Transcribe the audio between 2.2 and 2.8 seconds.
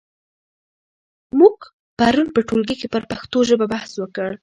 په ټولګي